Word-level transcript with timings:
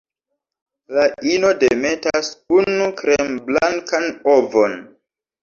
La 0.95 1.03
ino 1.31 1.51
demetas 1.63 2.31
unu 2.61 2.89
kremblankan 3.03 4.09
ovon. 4.35 4.77